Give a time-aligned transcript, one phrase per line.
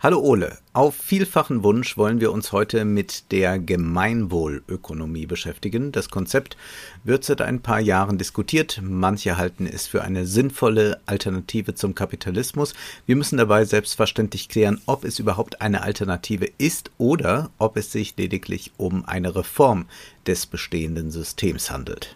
[0.00, 5.90] Hallo Ole, auf vielfachen Wunsch wollen wir uns heute mit der Gemeinwohlökonomie beschäftigen.
[5.90, 6.56] Das Konzept
[7.02, 8.80] wird seit ein paar Jahren diskutiert.
[8.80, 12.74] Manche halten es für eine sinnvolle Alternative zum Kapitalismus.
[13.06, 18.16] Wir müssen dabei selbstverständlich klären, ob es überhaupt eine Alternative ist oder ob es sich
[18.16, 19.86] lediglich um eine Reform
[20.28, 22.14] des bestehenden Systems handelt.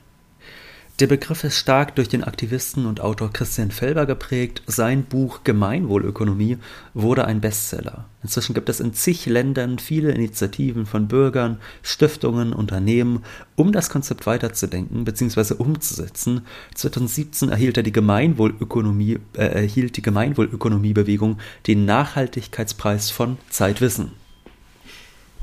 [1.03, 4.63] Der Begriff ist stark durch den Aktivisten und Autor Christian Felber geprägt.
[4.69, 6.59] Sein Buch Gemeinwohlökonomie
[6.95, 8.05] wurde ein Bestseller.
[8.23, 13.25] Inzwischen gibt es in zig Ländern viele Initiativen von Bürgern, Stiftungen, Unternehmen,
[13.57, 15.55] um das Konzept weiterzudenken bzw.
[15.55, 16.43] umzusetzen.
[16.77, 24.22] 2017 erhielt er die Gemeinwohlökonomie, äh, erhielt die Gemeinwohlökonomiebewegung den Nachhaltigkeitspreis von Zeitwissen.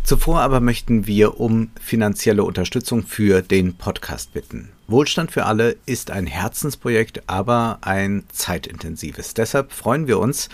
[0.09, 4.71] Zuvor aber möchten wir um finanzielle Unterstützung für den Podcast bitten.
[4.87, 9.35] Wohlstand für alle ist ein Herzensprojekt, aber ein zeitintensives.
[9.35, 10.49] Deshalb freuen wir uns,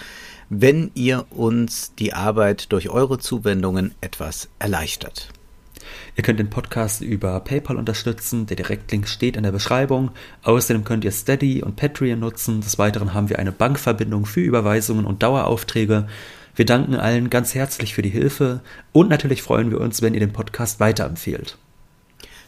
[0.50, 5.30] wenn ihr uns die Arbeit durch eure Zuwendungen etwas erleichtert.
[6.18, 8.48] Ihr könnt den Podcast über PayPal unterstützen.
[8.48, 10.12] Der Direktlink steht in der Beschreibung.
[10.44, 12.60] Außerdem könnt ihr Steady und Patreon nutzen.
[12.60, 16.08] Des Weiteren haben wir eine Bankverbindung für Überweisungen und Daueraufträge.
[16.56, 18.62] Wir danken allen ganz herzlich für die Hilfe
[18.94, 21.58] und natürlich freuen wir uns, wenn ihr den Podcast weiterempfehlt.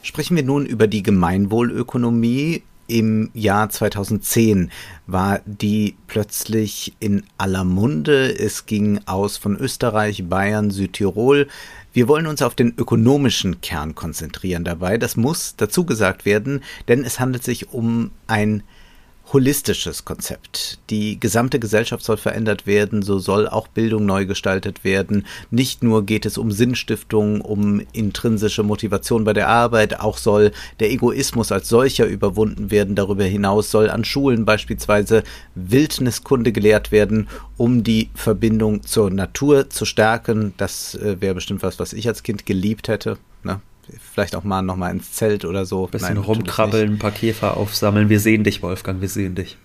[0.02, 2.64] Sprechen wir nun über die Gemeinwohlökonomie.
[2.90, 4.72] Im Jahr 2010
[5.08, 8.34] war die plötzlich in aller Munde.
[8.40, 11.50] Es ging aus von Österreich, Bayern, Südtirol.
[11.92, 14.98] Wir wollen uns auf den ökonomischen Kern konzentrieren dabei.
[14.98, 18.64] Das muss dazu gesagt werden, denn es handelt sich um ein
[19.34, 20.80] holistisches Konzept.
[20.90, 25.26] Die gesamte Gesellschaft soll verändert werden, so soll auch Bildung neu gestaltet werden.
[25.52, 30.92] Nicht nur geht es um Sinnstiftung, um intrinsische Motivation bei der Arbeit, auch soll der
[30.92, 32.96] Egoismus als solcher überwunden werden.
[32.96, 35.24] Darüber hinaus soll an Schulen beispielsweise
[35.56, 37.28] Wildniskunde gelehrt werden,
[37.58, 40.54] um die Verbindung zur Natur zu stärken.
[40.58, 43.18] Das äh, wäre bestimmt was, was ich als Kind geliebt hätte.
[43.44, 43.60] Ne?
[44.14, 45.86] Vielleicht auch mal noch mal ins Zelt oder so.
[45.86, 48.10] Ein bisschen Nein, rumkrabbeln, ein paar Käfer aufsammeln.
[48.10, 49.58] Wir sehen dich, Wolfgang, wir sehen dich.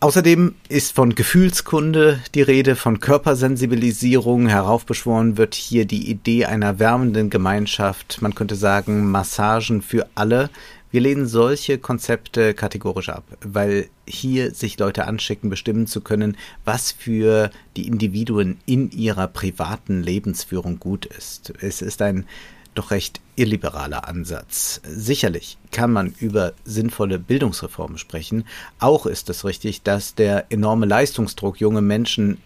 [0.00, 4.46] Außerdem ist von Gefühlskunde die Rede, von Körpersensibilisierung.
[4.46, 8.22] Heraufbeschworen wird hier die Idee einer wärmenden Gemeinschaft.
[8.22, 10.50] Man könnte sagen, Massagen für alle.
[10.92, 16.92] Wir lehnen solche Konzepte kategorisch ab, weil hier sich Leute anschicken, bestimmen zu können, was
[16.92, 21.52] für die Individuen in ihrer privaten Lebensführung gut ist.
[21.60, 22.24] Es ist ein
[22.74, 24.80] doch recht illiberaler Ansatz.
[24.84, 28.44] Sicherlich kann man über sinnvolle Bildungsreformen sprechen.
[28.78, 32.38] Auch ist es richtig, dass der enorme Leistungsdruck junge Menschen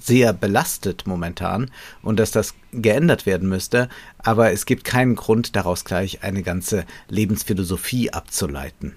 [0.00, 1.70] sehr belastet momentan
[2.02, 3.88] und dass das geändert werden müsste,
[4.18, 8.96] aber es gibt keinen Grund daraus gleich eine ganze Lebensphilosophie abzuleiten.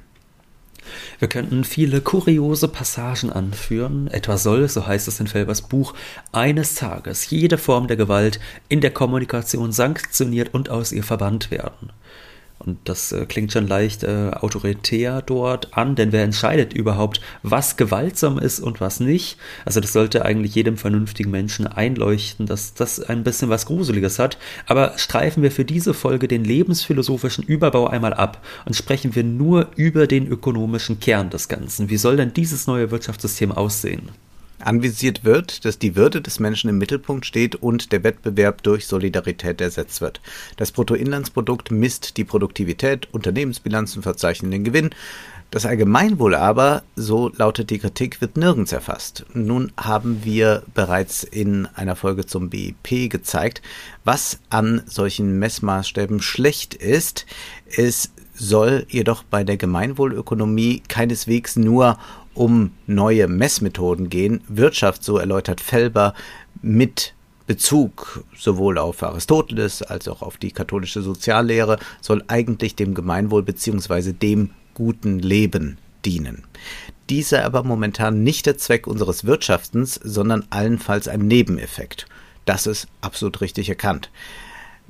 [1.20, 4.08] Wir könnten viele kuriose Passagen anführen.
[4.08, 5.94] Etwa soll, so heißt es in Felbers Buch,
[6.32, 8.40] eines Tages jede Form der Gewalt
[8.70, 11.92] in der Kommunikation sanktioniert und aus ihr verbannt werden.
[12.60, 17.76] Und das äh, klingt schon leicht äh, autoritär dort an, denn wer entscheidet überhaupt, was
[17.76, 19.38] gewaltsam ist und was nicht?
[19.66, 24.38] Also das sollte eigentlich jedem vernünftigen Menschen einleuchten, dass das ein bisschen was Gruseliges hat.
[24.66, 29.70] Aber streifen wir für diese Folge den lebensphilosophischen Überbau einmal ab und sprechen wir nur
[29.76, 31.90] über den ökonomischen Kern des Ganzen.
[31.90, 34.10] Wie soll denn dieses neue Wirtschaftssystem aussehen?
[34.66, 39.62] Anvisiert wird, dass die Würde des Menschen im Mittelpunkt steht und der Wettbewerb durch Solidarität
[39.62, 40.22] ersetzt wird.
[40.58, 44.92] Das Bruttoinlandsprodukt misst die Produktivität, Unternehmensbilanzen verzeichnen den Gewinn.
[45.54, 49.24] Das Allgemeinwohl aber, so lautet die Kritik, wird nirgends erfasst.
[49.36, 53.62] Nun haben wir bereits in einer Folge zum BIP gezeigt,
[54.04, 57.28] was an solchen Messmaßstäben schlecht ist.
[57.68, 62.00] Es soll jedoch bei der Gemeinwohlökonomie keineswegs nur
[62.34, 66.14] um neue Messmethoden gehen, Wirtschaft, so erläutert Felber,
[66.62, 67.14] mit
[67.46, 74.14] Bezug sowohl auf Aristoteles als auch auf die katholische Soziallehre soll eigentlich dem Gemeinwohl bzw.
[74.14, 76.44] dem guten Leben dienen.
[77.10, 82.08] Dieser aber momentan nicht der Zweck unseres Wirtschaftens, sondern allenfalls ein Nebeneffekt.
[82.46, 84.10] Das ist absolut richtig erkannt.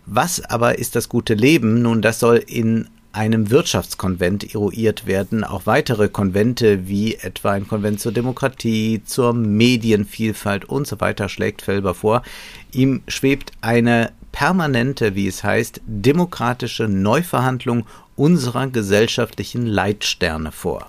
[0.05, 1.81] Was aber ist das gute Leben?
[1.81, 5.43] Nun, das soll in einem Wirtschaftskonvent eruiert werden.
[5.43, 11.61] Auch weitere Konvente wie etwa ein Konvent zur Demokratie, zur Medienvielfalt und so weiter schlägt
[11.61, 12.23] Felber vor.
[12.71, 20.87] Ihm schwebt eine permanente, wie es heißt, demokratische Neuverhandlung unserer gesellschaftlichen Leitsterne vor.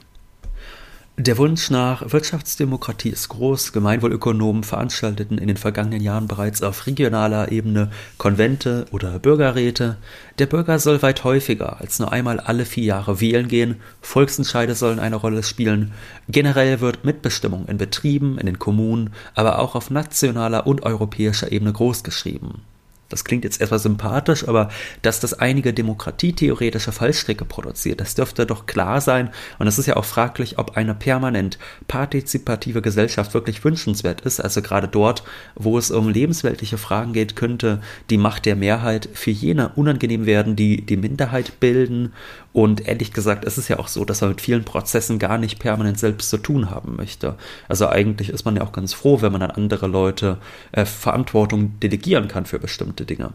[1.17, 3.73] Der Wunsch nach Wirtschaftsdemokratie ist groß.
[3.73, 9.97] Gemeinwohlökonomen veranstalteten in den vergangenen Jahren bereits auf regionaler Ebene Konvente oder Bürgerräte.
[10.41, 13.77] Der Bürger soll weit häufiger als nur einmal alle vier Jahre wählen gehen.
[14.01, 15.93] Volksentscheide sollen eine Rolle spielen.
[16.29, 21.73] Generell wird Mitbestimmung in Betrieben, in den Kommunen, aber auch auf nationaler und europäischer Ebene
[21.73, 22.74] großgeschrieben
[23.09, 24.71] das klingt jetzt etwas sympathisch, aber
[25.03, 29.31] dass das einige demokratietheoretische Fallstricke produziert, das dürfte doch klar sein.
[29.59, 34.41] Und es ist ja auch fraglich, ob eine permanent partizipative Gesellschaft wirklich wünschenswert ist.
[34.41, 35.23] Also gerade dort,
[35.55, 37.81] wo es um lebensweltliche Fragen geht, könnte
[38.11, 42.13] die Macht der Mehrheit für jene unangenehm werden, die die Minderheit bilden
[42.55, 45.59] und ehrlich gesagt, es ist ja auch so, dass man mit vielen Prozessen gar nicht
[45.59, 47.35] permanent selbst zu tun haben möchte.
[47.69, 50.39] Also eigentlich ist man ja auch ganz froh, wenn man an andere Leute
[50.71, 53.33] äh, Verantwortung delegieren kann für bestimmte Dinge.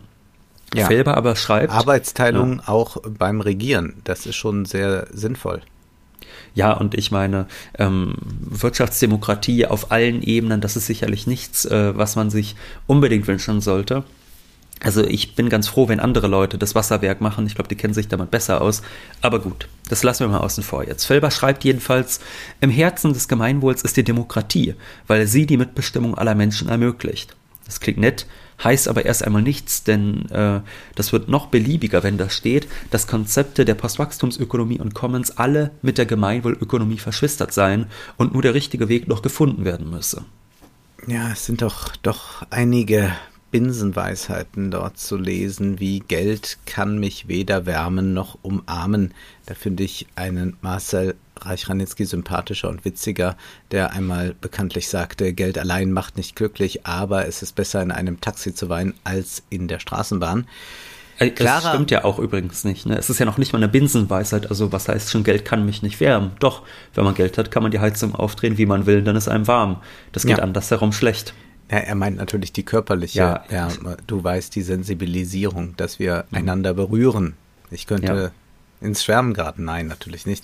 [0.74, 0.88] Ja.
[0.88, 1.74] Felber aber schreibt.
[1.74, 2.70] Arbeitsteilung ja.
[2.70, 5.62] auch beim Regieren, das ist schon sehr sinnvoll.
[6.56, 12.16] Ja, und ich meine, ähm, Wirtschaftsdemokratie auf allen Ebenen, das ist sicherlich nichts, äh, was
[12.16, 12.56] man sich
[12.88, 14.06] unbedingt wünschen sollte.
[14.82, 17.46] Also ich bin ganz froh, wenn andere Leute das Wasserwerk machen.
[17.46, 18.82] Ich glaube, die kennen sich damit besser aus.
[19.22, 21.06] Aber gut, das lassen wir mal außen vor jetzt.
[21.06, 22.22] Felber schreibt jedenfalls,
[22.62, 24.76] im Herzen des Gemeinwohls ist die Demokratie,
[25.08, 27.36] weil sie die Mitbestimmung aller Menschen ermöglicht.
[27.66, 28.26] Das klingt nett,
[28.64, 30.62] heißt aber erst einmal nichts, denn äh,
[30.96, 35.98] das wird noch beliebiger, wenn da steht, dass Konzepte der Postwachstumsökonomie und Commons alle mit
[35.98, 37.86] der Gemeinwohlökonomie verschwistert seien
[38.18, 40.24] und nur der richtige Weg noch gefunden werden müsse.
[41.06, 43.12] Ja, es sind doch, doch einige
[43.52, 49.14] Binsenweisheiten dort zu lesen, wie Geld kann mich weder wärmen noch umarmen.
[49.46, 53.38] Da finde ich einen Marcel Reich-Ranitzky sympathischer und witziger,
[53.72, 58.22] der einmal bekanntlich sagte, Geld allein macht nicht glücklich, aber es ist besser in einem
[58.22, 60.46] Taxi zu weinen als in der Straßenbahn.
[61.20, 62.86] Äh, das stimmt ja auch übrigens nicht.
[62.86, 62.98] Ne?
[62.98, 64.50] Es ist ja noch nicht mal eine Binsenweisheit.
[64.50, 66.32] Also was heißt schon, Geld kann mich nicht wärmen?
[66.40, 66.64] Doch,
[66.94, 69.48] wenn man Geld hat, kann man die Heizung aufdrehen, wie man will, dann ist einem
[69.48, 69.82] warm.
[70.12, 70.44] Das geht ja.
[70.44, 71.34] andersherum schlecht.
[71.72, 73.70] Ja, er meint natürlich die körperliche, ja, ja,
[74.08, 76.38] du weißt, die Sensibilisierung, dass wir mhm.
[76.38, 77.36] einander berühren.
[77.72, 78.32] Ich könnte
[78.82, 78.88] ja.
[78.88, 80.44] ins Schwärmen geraten, nein, natürlich nicht.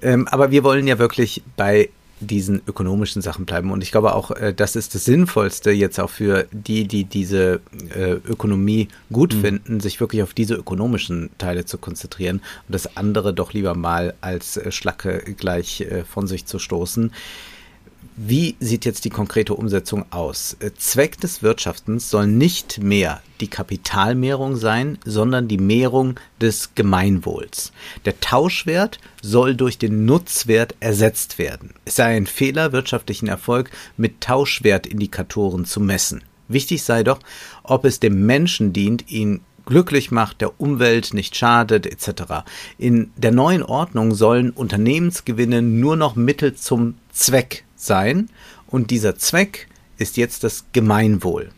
[0.00, 1.90] Ähm, aber wir wollen ja wirklich bei
[2.20, 3.70] diesen ökonomischen Sachen bleiben.
[3.70, 7.60] Und ich glaube auch, äh, das ist das Sinnvollste jetzt auch für die, die diese
[7.94, 9.40] äh, Ökonomie gut mhm.
[9.40, 12.36] finden, sich wirklich auf diese ökonomischen Teile zu konzentrieren
[12.68, 17.12] und das andere doch lieber mal als äh, Schlacke gleich äh, von sich zu stoßen.
[18.16, 20.56] Wie sieht jetzt die konkrete Umsetzung aus?
[20.60, 27.72] Äh, Zweck des Wirtschaftens soll nicht mehr die Kapitalmehrung sein, sondern die Mehrung des Gemeinwohls.
[28.04, 31.74] Der Tauschwert soll durch den Nutzwert ersetzt werden.
[31.84, 36.22] Es sei ein Fehler, wirtschaftlichen Erfolg mit Tauschwertindikatoren zu messen.
[36.46, 37.18] Wichtig sei doch,
[37.64, 42.44] ob es dem Menschen dient, ihn glücklich macht, der Umwelt nicht schadet, etc.
[42.78, 48.28] In der neuen Ordnung sollen Unternehmensgewinne nur noch Mittel zum Zweck sein
[48.66, 49.68] und dieser Zweck
[49.98, 51.50] ist jetzt das Gemeinwohl.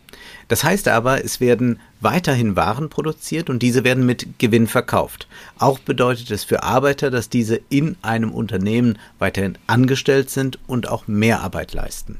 [0.47, 5.27] Das heißt aber, es werden weiterhin Waren produziert und diese werden mit Gewinn verkauft.
[5.57, 11.07] Auch bedeutet es für Arbeiter, dass diese in einem Unternehmen weiterhin angestellt sind und auch
[11.07, 12.19] mehr Arbeit leisten.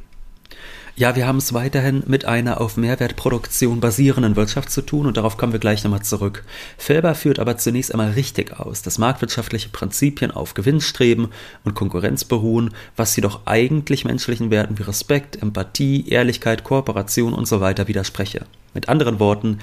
[0.99, 5.37] Ja, wir haben es weiterhin mit einer auf Mehrwertproduktion basierenden Wirtschaft zu tun und darauf
[5.37, 6.43] kommen wir gleich nochmal zurück.
[6.75, 11.27] Felber führt aber zunächst einmal richtig aus, dass marktwirtschaftliche Prinzipien auf Gewinnstreben
[11.63, 17.61] und Konkurrenz beruhen, was jedoch eigentlich menschlichen Werten wie Respekt, Empathie, Ehrlichkeit, Kooperation und so
[17.61, 18.47] weiter widerspreche.
[18.73, 19.59] Mit anderen Worten,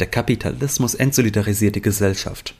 [0.00, 2.54] der Kapitalismus entsolidarisiert die Gesellschaft.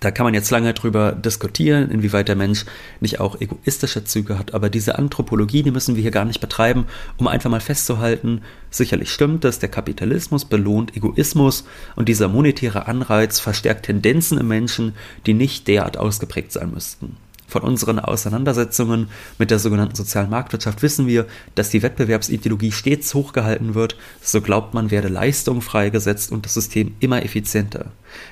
[0.00, 2.64] Da kann man jetzt lange drüber diskutieren, inwieweit der Mensch
[3.00, 6.86] nicht auch egoistische Züge hat, aber diese Anthropologie, die müssen wir hier gar nicht betreiben,
[7.16, 11.64] um einfach mal festzuhalten, sicherlich stimmt es, der Kapitalismus belohnt Egoismus
[11.96, 14.94] und dieser monetäre Anreiz verstärkt Tendenzen im Menschen,
[15.26, 17.16] die nicht derart ausgeprägt sein müssten.
[17.48, 23.74] Von unseren Auseinandersetzungen mit der sogenannten sozialen Marktwirtschaft wissen wir, dass die Wettbewerbsideologie stets hochgehalten
[23.74, 27.86] wird, so glaubt man werde Leistung freigesetzt und das System immer effizienter.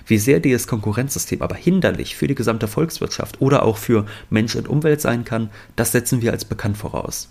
[0.06, 4.68] Wie sehr dieses Konkurrenzsystem aber hinderlich für die gesamte Volkswirtschaft oder auch für Mensch und
[4.68, 7.30] Umwelt sein kann, das setzen wir als bekannt voraus.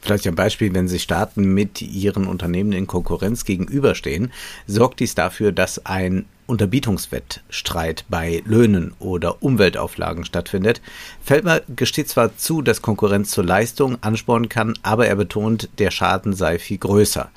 [0.00, 4.32] Vielleicht ein Beispiel, wenn Sie Staaten mit ihren Unternehmen in Konkurrenz gegenüberstehen,
[4.66, 10.80] sorgt dies dafür, dass ein Unterbietungswettstreit bei Löhnen oder Umweltauflagen stattfindet.
[11.22, 16.32] Feldmer gesteht zwar zu, dass Konkurrenz zur Leistung anspornen kann, aber er betont, der Schaden
[16.32, 17.30] sei viel größer.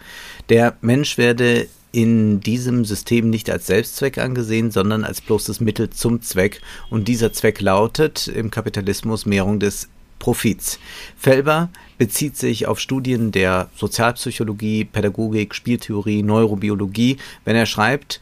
[0.49, 6.21] Der Mensch werde in diesem System nicht als Selbstzweck angesehen, sondern als bloßes Mittel zum
[6.21, 6.61] Zweck.
[6.89, 9.89] Und dieser Zweck lautet im Kapitalismus Mehrung des
[10.19, 10.79] Profits.
[11.17, 18.19] Felber bezieht sich auf Studien der Sozialpsychologie, Pädagogik, Spieltheorie, Neurobiologie, wenn er schreibt,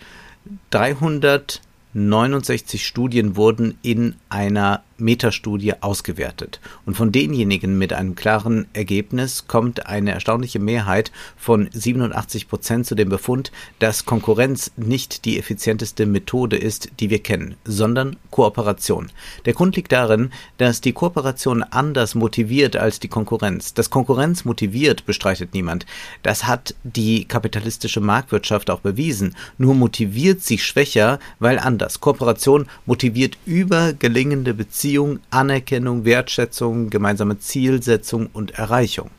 [0.71, 6.59] 369 Studien wurden in einer Metastudie ausgewertet.
[6.85, 12.95] Und von denjenigen mit einem klaren Ergebnis kommt eine erstaunliche Mehrheit von 87 Prozent zu
[12.95, 19.11] dem Befund, dass Konkurrenz nicht die effizienteste Methode ist, die wir kennen, sondern Kooperation.
[19.45, 23.73] Der Grund liegt darin, dass die Kooperation anders motiviert als die Konkurrenz.
[23.73, 25.85] Dass Konkurrenz motiviert, bestreitet niemand.
[26.23, 29.35] Das hat die kapitalistische Marktwirtschaft auch bewiesen.
[29.57, 31.99] Nur motiviert sie schwächer, weil anders.
[31.99, 34.53] Kooperation motiviert über gelingende
[34.87, 39.09] Beziehung, Anerkennung, Wertschätzung, gemeinsame Zielsetzung und Erreichung.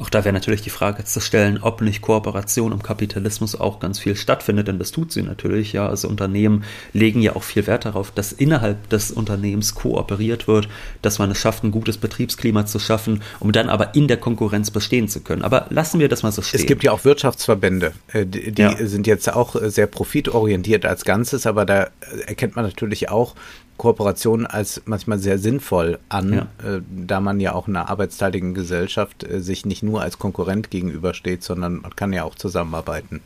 [0.00, 3.98] Auch da wäre natürlich die Frage zu stellen, ob nicht Kooperation im Kapitalismus auch ganz
[3.98, 5.72] viel stattfindet, denn das tut sie natürlich.
[5.72, 10.68] Ja, also Unternehmen legen ja auch viel Wert darauf, dass innerhalb des Unternehmens kooperiert wird,
[11.02, 14.70] dass man es schafft, ein gutes Betriebsklima zu schaffen, um dann aber in der Konkurrenz
[14.70, 15.42] bestehen zu können.
[15.42, 16.60] Aber lassen wir das mal so stehen.
[16.60, 18.76] Es gibt ja auch Wirtschaftsverbände, äh, die, ja.
[18.86, 21.88] sind jetzt auch sehr profitorientiert als Ganzes, aber da
[22.26, 23.34] erkennt man natürlich auch,
[23.78, 26.76] Kooperation als manchmal sehr sinnvoll an, ja.
[26.76, 30.70] äh, da man ja auch in einer arbeitsteiligen Gesellschaft äh, sich nicht nur als Konkurrent
[30.70, 33.22] gegenübersteht, sondern man kann ja auch zusammenarbeiten.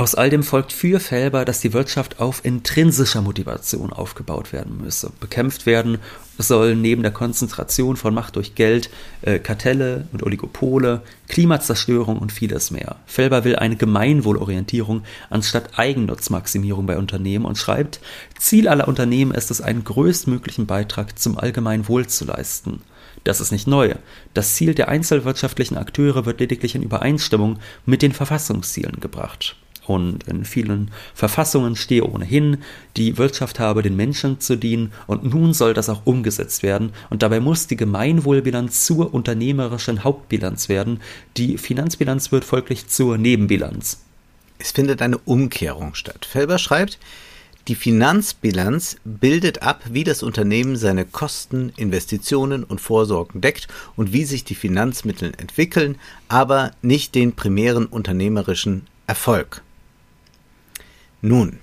[0.00, 5.12] Aus all dem folgt für Felber, dass die Wirtschaft auf intrinsischer Motivation aufgebaut werden müsse.
[5.20, 5.98] Bekämpft werden
[6.38, 8.88] sollen neben der Konzentration von Macht durch Geld
[9.20, 12.96] äh, Kartelle und Oligopole, Klimazerstörung und vieles mehr.
[13.04, 18.00] Felber will eine Gemeinwohlorientierung anstatt Eigennutzmaximierung bei Unternehmen und schreibt,
[18.38, 22.80] Ziel aller Unternehmen ist es, einen größtmöglichen Beitrag zum allgemeinen Wohl zu leisten.
[23.24, 23.96] Das ist nicht neu.
[24.32, 29.56] Das Ziel der einzelwirtschaftlichen Akteure wird lediglich in Übereinstimmung mit den Verfassungszielen gebracht.
[29.90, 32.58] Und in vielen Verfassungen stehe ohnehin,
[32.96, 36.92] die Wirtschaft habe den Menschen zu dienen und nun soll das auch umgesetzt werden.
[37.10, 41.00] Und dabei muss die Gemeinwohlbilanz zur unternehmerischen Hauptbilanz werden.
[41.36, 44.02] Die Finanzbilanz wird folglich zur Nebenbilanz.
[44.60, 46.24] Es findet eine Umkehrung statt.
[46.24, 47.00] Felber schreibt,
[47.66, 53.66] die Finanzbilanz bildet ab, wie das Unternehmen seine Kosten, Investitionen und Vorsorgen deckt
[53.96, 55.96] und wie sich die Finanzmittel entwickeln,
[56.28, 59.62] aber nicht den primären unternehmerischen Erfolg.
[61.22, 61.58] Nun,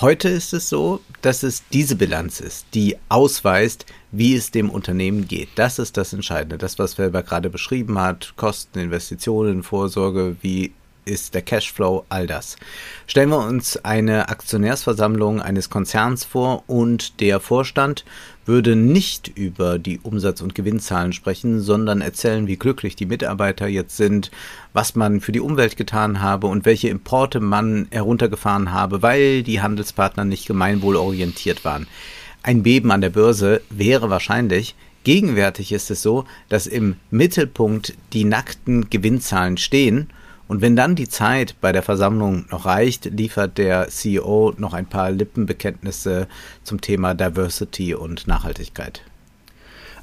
[0.00, 5.28] heute ist es so, dass es diese Bilanz ist, die ausweist, wie es dem Unternehmen
[5.28, 5.50] geht.
[5.54, 6.58] Das ist das Entscheidende.
[6.58, 10.72] Das, was Felber gerade beschrieben hat, Kosten, Investitionen, Vorsorge, wie
[11.04, 12.56] ist der Cashflow, all das.
[13.06, 18.04] Stellen wir uns eine Aktionärsversammlung eines Konzerns vor und der Vorstand
[18.44, 23.96] würde nicht über die Umsatz- und Gewinnzahlen sprechen, sondern erzählen, wie glücklich die Mitarbeiter jetzt
[23.96, 24.30] sind,
[24.72, 29.60] was man für die Umwelt getan habe und welche Importe man heruntergefahren habe, weil die
[29.60, 31.86] Handelspartner nicht gemeinwohlorientiert waren.
[32.42, 38.24] Ein Beben an der Börse wäre wahrscheinlich, Gegenwärtig ist es so, dass im Mittelpunkt die
[38.24, 40.08] nackten Gewinnzahlen stehen
[40.48, 44.86] und wenn dann die Zeit bei der Versammlung noch reicht, liefert der CEO noch ein
[44.86, 46.28] paar Lippenbekenntnisse
[46.62, 49.02] zum Thema Diversity und Nachhaltigkeit.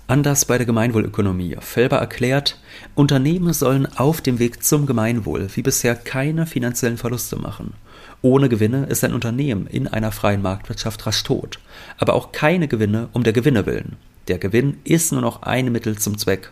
[0.08, 1.58] Anders bei der Gemeinwohlökonomie.
[1.60, 2.60] Felber erklärt,
[2.96, 7.74] Unternehmen sollen auf dem Weg zum Gemeinwohl wie bisher keine finanziellen Verluste machen.
[8.24, 11.60] Ohne Gewinne ist ein Unternehmen in einer freien Marktwirtschaft rasch tot.
[12.00, 13.98] Aber auch keine Gewinne um der Gewinne willen.
[14.28, 16.52] Der Gewinn ist nur noch ein Mittel zum Zweck.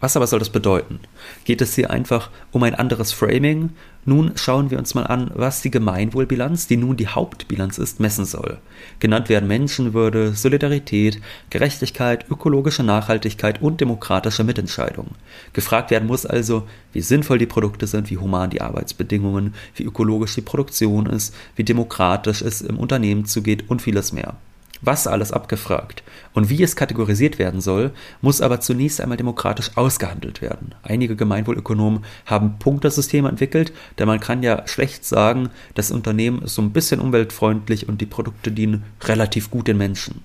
[0.00, 1.00] Was aber soll das bedeuten?
[1.44, 3.70] Geht es hier einfach um ein anderes Framing?
[4.04, 8.24] Nun schauen wir uns mal an, was die Gemeinwohlbilanz, die nun die Hauptbilanz ist, messen
[8.24, 8.58] soll.
[9.00, 15.08] Genannt werden Menschenwürde, Solidarität, Gerechtigkeit, ökologische Nachhaltigkeit und demokratische Mitentscheidung.
[15.52, 16.62] Gefragt werden muss also,
[16.92, 21.64] wie sinnvoll die Produkte sind, wie human die Arbeitsbedingungen, wie ökologisch die Produktion ist, wie
[21.64, 24.36] demokratisch es im Unternehmen zugeht und vieles mehr
[24.80, 26.02] was alles abgefragt
[26.34, 30.74] und wie es kategorisiert werden soll, muss aber zunächst einmal demokratisch ausgehandelt werden.
[30.82, 36.62] Einige Gemeinwohlökonomen haben Punktesysteme entwickelt, denn man kann ja schlecht sagen, das Unternehmen ist so
[36.62, 40.22] ein bisschen umweltfreundlich und die Produkte dienen relativ gut den Menschen.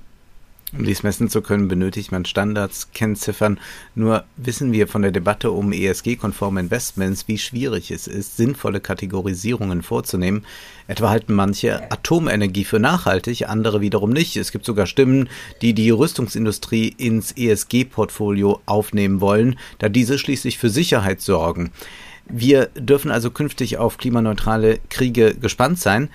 [0.75, 3.60] Um dies messen zu können, benötigt man Standards, Kennziffern.
[3.94, 9.84] Nur wissen wir von der Debatte um ESG-konforme Investments, wie schwierig es ist, sinnvolle Kategorisierungen
[9.84, 10.46] vorzunehmen.
[10.88, 14.36] Etwa halten manche Atomenergie für nachhaltig, andere wiederum nicht.
[14.36, 15.30] Es gibt sogar Stimmen,
[15.62, 21.72] die die Rüstungsindustrie ins ESG-Portfolio aufnehmen wollen, da diese schließlich für Sicherheit sorgen.
[22.25, 26.10] Wir dürfen also künftig auf klimaneutrale Kriege gespannt sein.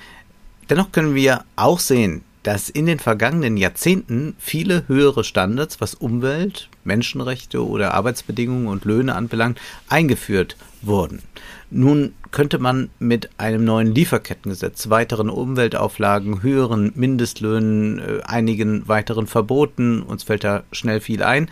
[0.68, 6.68] Dennoch können wir auch sehen, dass in den vergangenen Jahrzehnten viele höhere Standards, was Umwelt,
[6.84, 11.22] Menschenrechte oder Arbeitsbedingungen und Löhne anbelangt, eingeführt wurden.
[11.70, 20.02] Nun könnte man mit einem neuen Lieferkettengesetz, weiteren Umweltauflagen, höheren Mindestlöhnen, äh, einigen weiteren Verboten,
[20.02, 21.50] uns fällt da schnell viel ein,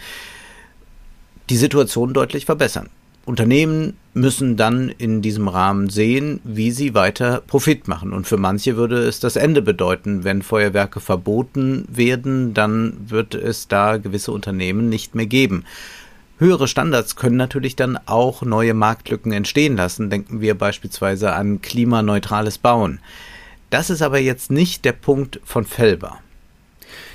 [1.51, 2.89] die Situation deutlich verbessern.
[3.27, 8.13] Unternehmen müssen dann in diesem Rahmen sehen, wie sie weiter Profit machen.
[8.13, 10.25] Und für manche würde es das Ende bedeuten.
[10.25, 15.65] Wenn Feuerwerke verboten werden, dann wird es da gewisse Unternehmen nicht mehr geben.
[16.39, 20.09] Höhere Standards können natürlich dann auch neue Marktlücken entstehen lassen.
[20.09, 23.01] Denken wir beispielsweise an klimaneutrales Bauen.
[23.71, 26.21] Das ist aber jetzt nicht der Punkt von Felber.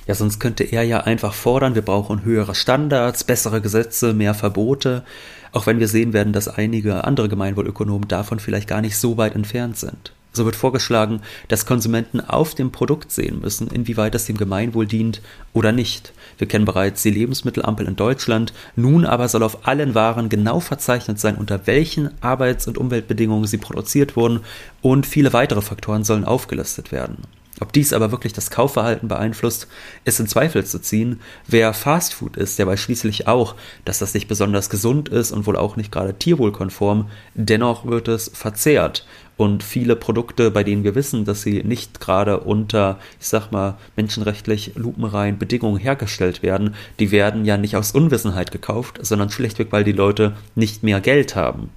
[0.08, 5.04] Ja, sonst könnte er ja einfach fordern, wir brauchen höhere Standards, bessere Gesetze, mehr Verbote,
[5.52, 9.36] auch wenn wir sehen werden, dass einige andere Gemeinwohlökonomen davon vielleicht gar nicht so weit
[9.36, 10.14] entfernt sind.
[10.34, 15.22] So wird vorgeschlagen, dass Konsumenten auf dem Produkt sehen müssen, inwieweit es dem Gemeinwohl dient
[15.52, 16.14] oder nicht.
[16.38, 21.20] Wir kennen bereits die Lebensmittelampel in Deutschland, nun aber soll auf allen Waren genau verzeichnet
[21.20, 24.40] sein, unter welchen Arbeits- und Umweltbedingungen sie produziert wurden
[24.82, 27.18] und viele weitere Faktoren sollen aufgelistet werden.
[27.62, 29.68] Ob dies aber wirklich das Kaufverhalten beeinflusst,
[30.04, 31.22] ist in Zweifel zu ziehen.
[31.48, 35.56] Wer Fastfood isst, der weiß schließlich auch, dass das nicht besonders gesund ist und wohl
[35.56, 37.10] auch nicht gerade tierwohlkonform.
[37.36, 39.06] Dennoch wird es verzehrt.
[39.38, 43.78] Und viele Produkte, bei denen wir wissen, dass sie nicht gerade unter, ich sag mal,
[43.96, 49.84] menschenrechtlich lupenreinen Bedingungen hergestellt werden, die werden ja nicht aus Unwissenheit gekauft, sondern schlichtweg, weil
[49.84, 51.70] die Leute nicht mehr Geld haben.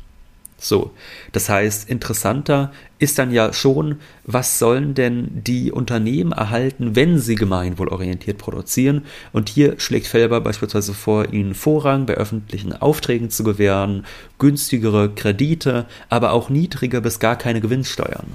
[0.65, 0.93] So,
[1.33, 7.35] das heißt, interessanter ist dann ja schon, was sollen denn die Unternehmen erhalten, wenn sie
[7.35, 9.05] gemeinwohlorientiert produzieren?
[9.35, 14.07] Und hier schlägt Felber beispielsweise vor, ihnen Vorrang bei öffentlichen Aufträgen zu gewähren,
[14.39, 18.29] günstigere Kredite, aber auch niedrige bis gar keine Gewinnsteuern.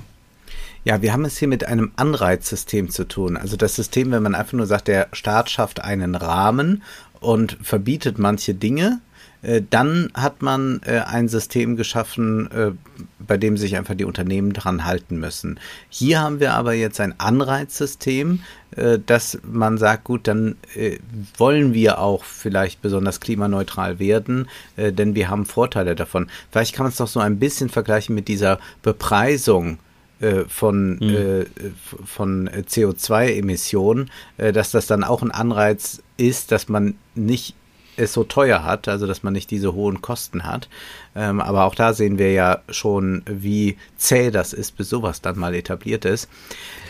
[0.83, 3.37] Ja, wir haben es hier mit einem Anreizsystem zu tun.
[3.37, 6.83] Also das System, wenn man einfach nur sagt, der Staat schafft einen Rahmen
[7.21, 9.01] und verbietet manche Dinge,
[9.41, 12.71] dann hat man äh, ein System geschaffen, äh,
[13.19, 15.59] bei dem sich einfach die Unternehmen dran halten müssen.
[15.87, 18.41] Hier haben wir aber jetzt ein Anreizsystem,
[19.05, 20.55] dass man sagt, gut, dann
[21.37, 26.29] wollen wir auch vielleicht besonders klimaneutral werden, denn wir haben Vorteile davon.
[26.51, 29.79] Vielleicht kann man es doch so ein bisschen vergleichen mit dieser Bepreisung
[30.47, 31.45] von, mhm.
[32.05, 37.55] von CO2-Emissionen, dass das dann auch ein Anreiz ist, dass man nicht
[37.99, 40.69] es so teuer hat, also dass man nicht diese hohen Kosten hat.
[41.15, 45.37] Ähm, aber auch da sehen wir ja schon, wie zäh das ist, bis sowas dann
[45.37, 46.29] mal etabliert ist.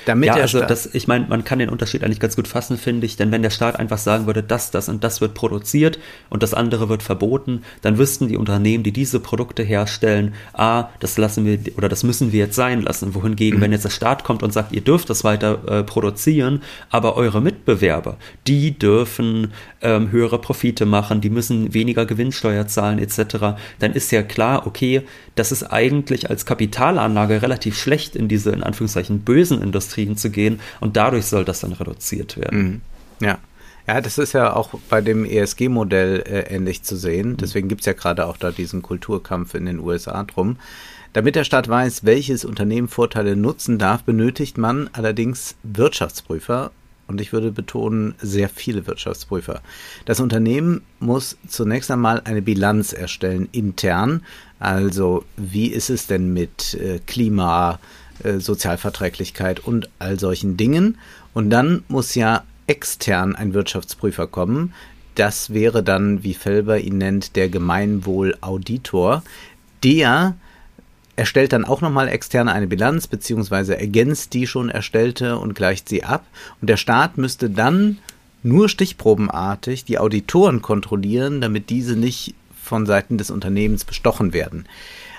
[0.05, 3.05] Damit ja, also das, ich meine, man kann den Unterschied eigentlich ganz gut fassen, finde
[3.05, 6.41] ich, denn wenn der Staat einfach sagen würde, das, das und das wird produziert und
[6.41, 11.45] das andere wird verboten, dann wüssten die Unternehmen, die diese Produkte herstellen, ah, das lassen
[11.45, 13.13] wir oder das müssen wir jetzt sein lassen.
[13.13, 13.63] Wohingegen, mhm.
[13.63, 17.41] wenn jetzt der Staat kommt und sagt, ihr dürft das weiter äh, produzieren, aber eure
[17.41, 18.17] Mitbewerber,
[18.47, 24.23] die dürfen ähm, höhere Profite machen, die müssen weniger Gewinnsteuer zahlen etc., dann ist ja
[24.23, 25.03] klar, okay,
[25.35, 30.59] das ist eigentlich als Kapitalanlage relativ schlecht in diese in Anführungszeichen bösen Industrien zu gehen
[30.79, 32.59] und dadurch soll das dann reduziert werden.
[32.59, 32.81] Mhm.
[33.25, 33.37] Ja.
[33.87, 37.29] Ja, das ist ja auch bei dem ESG-Modell äh, ähnlich zu sehen.
[37.29, 37.37] Mhm.
[37.37, 40.57] Deswegen gibt es ja gerade auch da diesen Kulturkampf in den USA drum.
[41.13, 46.69] Damit der Staat weiß, welches Unternehmen Vorteile nutzen darf, benötigt man allerdings Wirtschaftsprüfer
[47.09, 49.61] und ich würde betonen, sehr viele Wirtschaftsprüfer.
[50.05, 54.21] Das Unternehmen muss zunächst einmal eine Bilanz erstellen intern.
[54.59, 57.79] Also wie ist es denn mit äh, Klima,
[58.23, 60.97] äh, Sozialverträglichkeit und all solchen Dingen.
[61.33, 64.73] Und dann muss ja extern ein Wirtschaftsprüfer kommen.
[65.15, 69.23] Das wäre dann, wie Felber ihn nennt, der Gemeinwohlauditor,
[69.83, 70.35] der
[71.19, 76.05] erstellt dann auch nochmal extern eine Bilanz beziehungsweise ergänzt die schon erstellte und gleicht sie
[76.05, 76.25] ab.
[76.61, 77.97] Und der Staat müsste dann
[78.41, 84.65] nur stichprobenartig die Auditoren kontrollieren, damit diese nicht von Seiten des Unternehmens bestochen werden.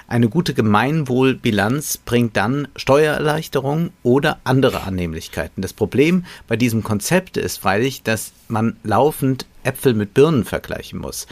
[0.09, 5.61] Eine gute Gemeinwohlbilanz bringt dann Steuererleichterung oder andere Annehmlichkeiten.
[5.61, 11.27] Das Problem bei diesem Konzept ist freilich, dass man laufend Äpfel mit Birnen vergleichen muss.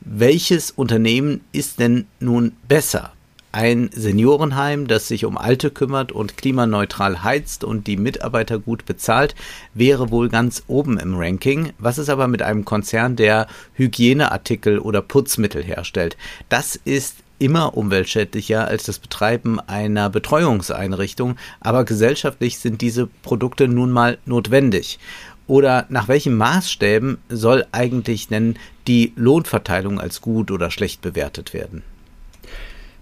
[0.00, 3.12] Welches Unternehmen ist denn nun besser?
[3.52, 9.34] Ein Seniorenheim, das sich um Alte kümmert und klimaneutral heizt und die Mitarbeiter gut bezahlt,
[9.74, 11.72] wäre wohl ganz oben im Ranking.
[11.78, 16.16] Was ist aber mit einem Konzern, der Hygieneartikel oder Putzmittel herstellt?
[16.48, 23.90] Das ist immer umweltschädlicher als das Betreiben einer Betreuungseinrichtung, aber gesellschaftlich sind diese Produkte nun
[23.90, 24.98] mal notwendig.
[25.46, 31.82] Oder nach welchen Maßstäben soll eigentlich denn die Lohnverteilung als gut oder schlecht bewertet werden?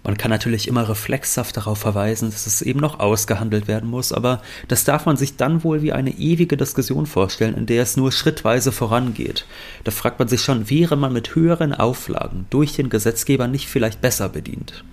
[0.03, 4.41] Man kann natürlich immer reflexhaft darauf verweisen, dass es eben noch ausgehandelt werden muss, aber
[4.67, 8.11] das darf man sich dann wohl wie eine ewige Diskussion vorstellen, in der es nur
[8.11, 9.45] schrittweise vorangeht.
[9.83, 14.01] Da fragt man sich schon, wäre man mit höheren Auflagen durch den Gesetzgeber nicht vielleicht
[14.01, 14.83] besser bedient?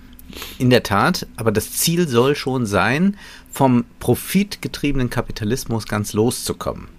[0.59, 3.17] In der Tat, aber das Ziel soll schon sein,
[3.51, 6.98] vom profitgetriebenen Kapitalismus ganz loszukommen.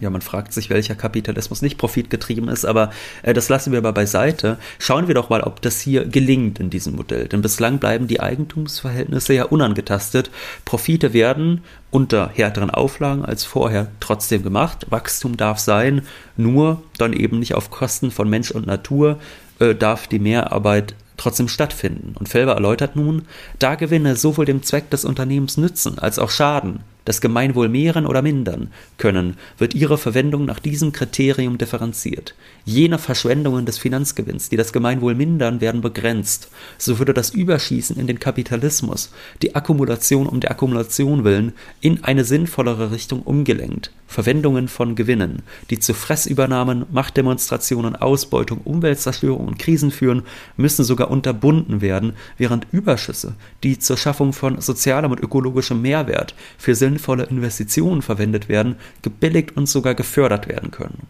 [0.00, 2.90] Ja, man fragt sich, welcher Kapitalismus nicht profitgetrieben ist, aber
[3.22, 4.58] äh, das lassen wir aber beiseite.
[4.78, 7.28] Schauen wir doch mal, ob das hier gelingt in diesem Modell.
[7.28, 10.30] Denn bislang bleiben die Eigentumsverhältnisse ja unangetastet.
[10.64, 14.86] Profite werden unter härteren Auflagen als vorher trotzdem gemacht.
[14.90, 16.02] Wachstum darf sein,
[16.36, 19.18] nur dann eben nicht auf Kosten von Mensch und Natur
[19.60, 22.14] äh, darf die Mehrarbeit trotzdem stattfinden.
[22.18, 23.22] Und Felber erläutert nun,
[23.58, 28.22] da Gewinne sowohl dem Zweck des Unternehmens nützen als auch schaden, das Gemeinwohl mehren oder
[28.22, 32.34] mindern können, wird ihre Verwendung nach diesem Kriterium differenziert.
[32.66, 36.48] Jene Verschwendungen des Finanzgewinns, die das Gemeinwohl mindern, werden begrenzt.
[36.78, 39.10] So würde das Überschießen in den Kapitalismus,
[39.42, 43.90] die Akkumulation um der Akkumulation willen, in eine sinnvollere Richtung umgelenkt.
[44.06, 50.22] Verwendungen von Gewinnen, die zu Fressübernahmen, Machtdemonstrationen, Ausbeutung, Umweltzerstörung und Krisen führen,
[50.56, 56.74] müssen sogar unterbunden werden, während Überschüsse, die zur Schaffung von sozialem und ökologischem Mehrwert für
[56.74, 61.06] sinnvolle Investitionen verwendet werden, gebilligt und sogar gefördert werden können.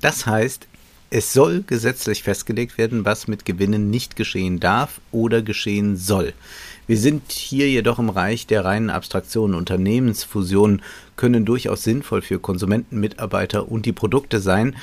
[0.00, 0.66] Das heißt,
[1.10, 6.34] es soll gesetzlich festgelegt werden, was mit Gewinnen nicht geschehen darf oder geschehen soll.
[6.86, 9.56] Wir sind hier jedoch im Reich der reinen Abstraktionen.
[9.56, 10.82] Unternehmensfusionen
[11.16, 14.76] können durchaus sinnvoll für Konsumenten, Mitarbeiter und die Produkte sein.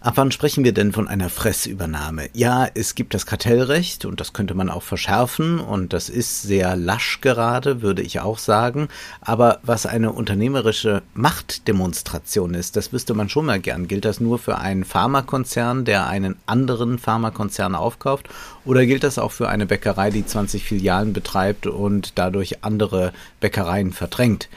[0.00, 2.28] Ab wann sprechen wir denn von einer Fressübernahme?
[2.34, 6.76] Ja, es gibt das Kartellrecht und das könnte man auch verschärfen und das ist sehr
[6.76, 8.88] lasch gerade, würde ich auch sagen.
[9.22, 13.88] Aber was eine unternehmerische Machtdemonstration ist, das wüsste man schon mal gern.
[13.88, 18.28] Gilt das nur für einen Pharmakonzern, der einen anderen Pharmakonzern aufkauft?
[18.66, 23.92] Oder gilt das auch für eine Bäckerei, die 20 Filialen betreibt und dadurch andere Bäckereien
[23.92, 24.48] verdrängt?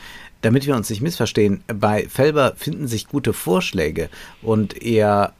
[0.41, 4.09] Damit wir uns nicht missverstehen, bei Felber finden sich gute Vorschläge
[4.41, 5.33] und er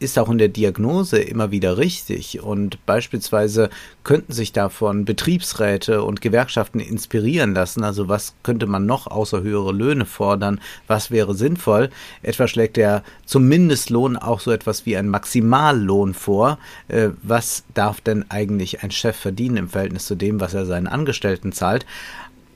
[0.00, 3.70] ist auch in der Diagnose immer wieder richtig und beispielsweise
[4.02, 7.84] könnten sich davon Betriebsräte und Gewerkschaften inspirieren lassen.
[7.84, 10.60] Also was könnte man noch außer höhere Löhne fordern?
[10.86, 11.90] Was wäre sinnvoll?
[12.22, 16.58] Etwa schlägt er zum Mindestlohn auch so etwas wie ein Maximallohn vor.
[16.88, 20.86] Äh, was darf denn eigentlich ein Chef verdienen im Verhältnis zu dem, was er seinen
[20.86, 21.86] Angestellten zahlt?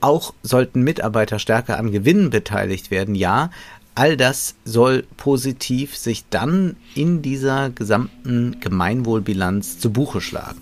[0.01, 3.51] Auch sollten Mitarbeiter stärker an Gewinnen beteiligt werden, ja,
[3.95, 10.61] all das soll positiv sich dann in dieser gesamten Gemeinwohlbilanz zu Buche schlagen.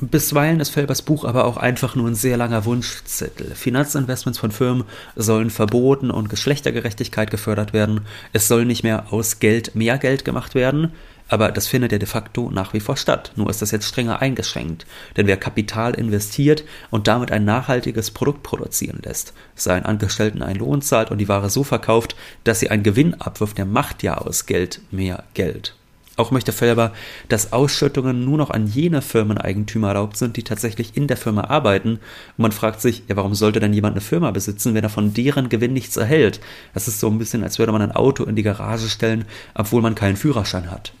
[0.00, 3.54] Bisweilen ist Felbers Buch aber auch einfach nur ein sehr langer Wunschzettel.
[3.54, 4.82] Finanzinvestments von Firmen
[5.14, 8.00] sollen verboten und Geschlechtergerechtigkeit gefördert werden.
[8.32, 10.90] Es soll nicht mehr aus Geld mehr Geld gemacht werden.
[11.32, 13.32] Aber das findet ja de facto nach wie vor statt.
[13.36, 14.84] Nur ist das jetzt strenger eingeschränkt.
[15.16, 20.82] Denn wer Kapital investiert und damit ein nachhaltiges Produkt produzieren lässt, seinen Angestellten einen Lohn
[20.82, 24.44] zahlt und die Ware so verkauft, dass sie einen Gewinn abwirft, der macht ja aus
[24.44, 25.74] Geld mehr Geld.
[26.16, 26.92] Auch möchte Felber,
[27.30, 31.92] dass Ausschüttungen nur noch an jene Firmeneigentümer erlaubt sind, die tatsächlich in der Firma arbeiten.
[31.92, 32.00] Und
[32.36, 35.48] man fragt sich, ja, warum sollte denn jemand eine Firma besitzen, wenn er von deren
[35.48, 36.40] Gewinn nichts erhält?
[36.74, 39.80] Das ist so ein bisschen, als würde man ein Auto in die Garage stellen, obwohl
[39.80, 40.92] man keinen Führerschein hat.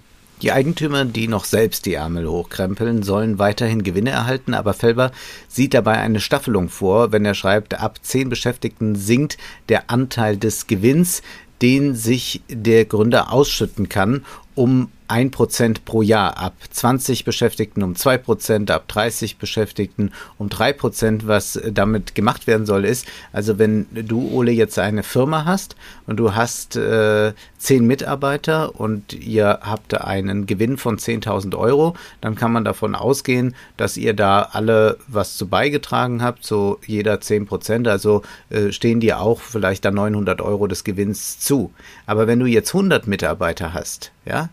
[0.42, 5.12] Die Eigentümer, die noch selbst die Ärmel hochkrempeln, sollen weiterhin Gewinne erhalten, aber Felber
[5.46, 10.66] sieht dabei eine Staffelung vor, wenn er schreibt, ab zehn Beschäftigten sinkt der Anteil des
[10.66, 11.22] Gewinns,
[11.62, 14.24] den sich der Gründer ausschütten kann,
[14.56, 21.22] um 1% pro Jahr, ab 20 Beschäftigten um 2%, ab 30 Beschäftigten um 3%.
[21.26, 26.16] Was damit gemacht werden soll, ist, also wenn du, Ole, jetzt eine Firma hast und
[26.16, 32.52] du hast äh, 10 Mitarbeiter und ihr habt einen Gewinn von 10.000 Euro, dann kann
[32.52, 38.22] man davon ausgehen, dass ihr da alle was zu beigetragen habt, so jeder 10%, also
[38.50, 41.72] äh, stehen dir auch vielleicht da 900 Euro des Gewinns zu.
[42.06, 44.48] Aber wenn du jetzt 100 Mitarbeiter hast, ja,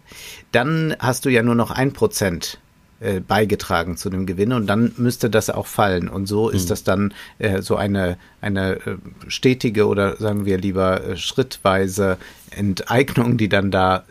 [0.51, 2.59] dann hast du ja nur noch ein Prozent
[2.99, 6.09] äh, beigetragen zu dem Gewinn und dann müsste das auch fallen.
[6.09, 6.69] Und so ist mhm.
[6.69, 12.17] das dann äh, so eine, eine äh, stetige oder sagen wir lieber äh, schrittweise
[12.51, 14.03] Enteignung, die dann da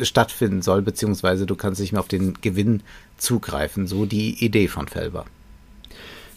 [0.00, 2.82] stattfinden soll, beziehungsweise du kannst nicht mehr auf den Gewinn
[3.16, 3.86] zugreifen.
[3.86, 5.26] So die Idee von Felber.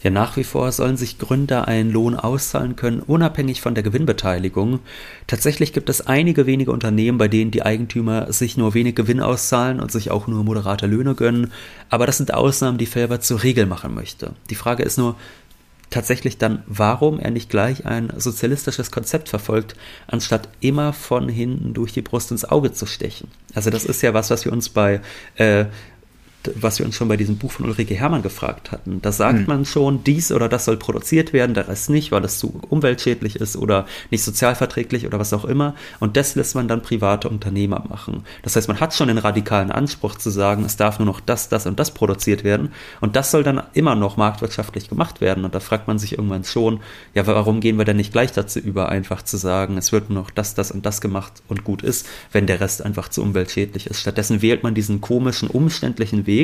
[0.06, 4.82] Ja, nach wie vor sollen sich Gründer einen Lohn auszahlen können, unabhängig von der Gewinnbeteiligung.
[5.26, 9.80] Tatsächlich gibt es einige wenige Unternehmen, bei denen die Eigentümer sich nur wenig Gewinn auszahlen
[9.80, 11.52] und sich auch nur moderate Löhne gönnen.
[11.90, 14.34] Aber das sind Ausnahmen, die Felber zur Regel machen möchte.
[14.52, 15.16] Die Frage ist nur,
[15.90, 21.94] tatsächlich dann, warum er nicht gleich ein sozialistisches Konzept verfolgt, anstatt immer von hinten durch
[21.94, 23.30] die Brust ins Auge zu stechen.
[23.54, 25.02] Also das ist ja was, was wir uns bei
[25.36, 25.66] äh,
[26.56, 29.02] was wir uns schon bei diesem Buch von Ulrike Hermann gefragt hatten.
[29.02, 29.46] Da sagt hm.
[29.48, 33.38] man schon, dies oder das soll produziert werden, der Rest nicht, weil das zu umweltschädlich
[33.38, 35.76] ist oder nicht sozialverträglich oder was auch immer.
[36.00, 38.24] Und das lässt man dann private Unternehmer machen.
[38.44, 41.50] Das heißt, man hat schon den radikalen Anspruch zu sagen, es darf nur noch das,
[41.50, 42.72] das und das produziert werden.
[43.02, 45.46] Und das soll dann immer noch marktwirtschaftlich gemacht werden.
[45.46, 46.80] Und da fragt man sich irgendwann schon,
[47.14, 50.22] ja, warum gehen wir denn nicht gleich dazu über, einfach zu sagen, es wird nur
[50.22, 53.88] noch das, das und das gemacht und gut ist, wenn der Rest einfach zu umweltschädlich
[53.88, 54.02] ist.
[54.02, 56.35] Stattdessen wählt man diesen komischen, umständlichen Weg,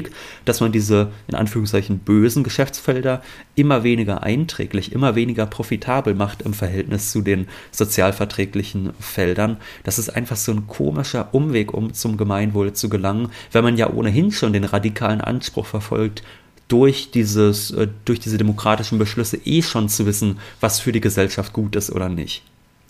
[0.45, 3.21] dass man diese in Anführungszeichen bösen Geschäftsfelder
[3.56, 9.58] immer weniger einträglich, immer weniger profitabel macht im Verhältnis zu den sozialverträglichen Feldern.
[9.84, 13.89] Das ist einfach so ein komischer Umweg, um zum Gemeinwohl zu gelangen, wenn man ja
[13.89, 16.23] ohnehin schon den radikalen Anspruch verfolgt,
[16.67, 21.51] durch dieses, äh, durch diese demokratischen Beschlüsse eh schon zu wissen, was für die Gesellschaft
[21.51, 22.43] gut ist oder nicht.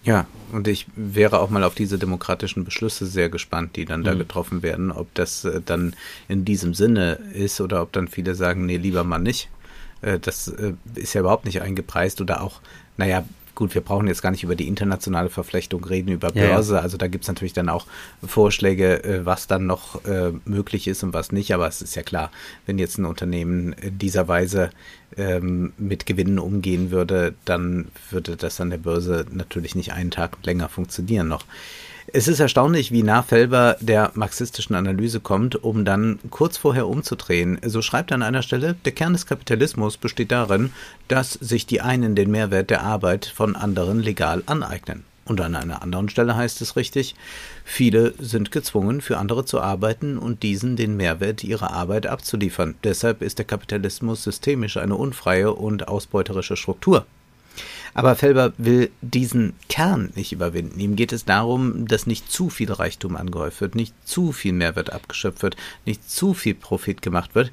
[0.03, 4.13] Ja, und ich wäre auch mal auf diese demokratischen Beschlüsse sehr gespannt, die dann da
[4.13, 4.19] mhm.
[4.19, 5.95] getroffen werden, ob das äh, dann
[6.27, 9.49] in diesem Sinne ist oder ob dann viele sagen, nee, lieber mal nicht.
[10.01, 12.61] Äh, das äh, ist ja überhaupt nicht eingepreist oder auch,
[12.97, 13.23] naja,
[13.55, 16.73] gut, wir brauchen jetzt gar nicht über die internationale Verflechtung reden, über Börse.
[16.73, 16.83] Ja, ja.
[16.83, 17.85] Also da gibt es natürlich dann auch
[18.25, 21.53] Vorschläge, äh, was dann noch äh, möglich ist und was nicht.
[21.53, 22.31] Aber es ist ja klar,
[22.65, 24.69] wenn jetzt ein Unternehmen in dieser Weise
[25.17, 30.37] ähm, mit Gewinnen umgehen würde, dann würde das an der Börse natürlich nicht einen Tag
[30.43, 31.45] länger funktionieren noch.
[32.07, 37.59] Es ist erstaunlich, wie nah Felber der marxistischen Analyse kommt, um dann kurz vorher umzudrehen.
[37.63, 40.71] So schreibt er an einer Stelle, der Kern des Kapitalismus besteht darin,
[41.07, 45.03] dass sich die einen den Mehrwert der Arbeit von anderen legal aneignen.
[45.25, 47.15] Und an einer anderen Stelle heißt es richtig,
[47.63, 52.75] viele sind gezwungen, für andere zu arbeiten und diesen den Mehrwert ihrer Arbeit abzuliefern.
[52.83, 57.05] Deshalb ist der Kapitalismus systemisch eine unfreie und ausbeuterische Struktur.
[57.93, 60.79] Aber Felber will diesen Kern nicht überwinden.
[60.79, 64.91] Ihm geht es darum, dass nicht zu viel Reichtum angehäuft wird, nicht zu viel Mehrwert
[64.91, 67.51] abgeschöpft wird, nicht zu viel Profit gemacht wird.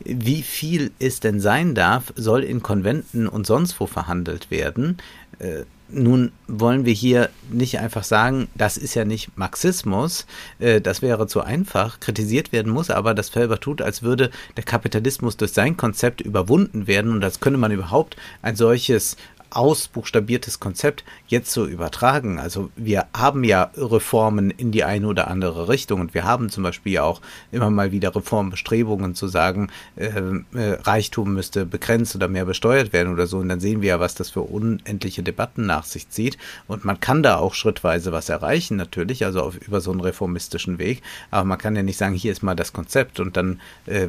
[0.00, 4.98] Wie viel es denn sein darf, soll in Konventen und sonst wo verhandelt werden.
[5.38, 10.26] Äh, nun wollen wir hier nicht einfach sagen, das ist ja nicht Marxismus,
[10.58, 14.64] äh, das wäre zu einfach, kritisiert werden muss, aber das Felber tut, als würde der
[14.64, 19.16] Kapitalismus durch sein Konzept überwunden werden und als könne man überhaupt ein solches
[19.54, 22.38] ausbuchstabiertes Konzept jetzt so übertragen.
[22.38, 26.62] Also wir haben ja Reformen in die eine oder andere Richtung und wir haben zum
[26.62, 27.20] Beispiel auch
[27.52, 33.12] immer mal wieder Reformbestrebungen zu sagen, äh, äh, Reichtum müsste begrenzt oder mehr besteuert werden
[33.12, 33.38] oder so.
[33.38, 36.36] Und dann sehen wir ja, was das für unendliche Debatten nach sich zieht.
[36.66, 40.78] Und man kann da auch schrittweise was erreichen, natürlich, also auf, über so einen reformistischen
[40.78, 41.02] Weg.
[41.30, 44.08] Aber man kann ja nicht sagen, hier ist mal das Konzept und dann äh,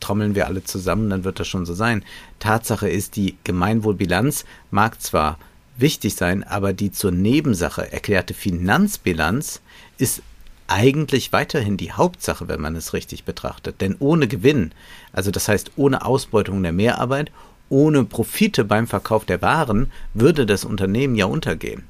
[0.00, 2.04] trommeln wir alle zusammen, dann wird das schon so sein.
[2.38, 5.38] Tatsache ist, die Gemeinwohlbilanz mag zwar
[5.76, 9.60] wichtig sein, aber die zur Nebensache erklärte Finanzbilanz
[9.96, 10.22] ist
[10.66, 13.80] eigentlich weiterhin die Hauptsache, wenn man es richtig betrachtet.
[13.80, 14.72] Denn ohne Gewinn,
[15.12, 17.32] also das heißt ohne Ausbeutung der Mehrarbeit,
[17.70, 21.84] ohne Profite beim Verkauf der Waren, würde das Unternehmen ja untergehen.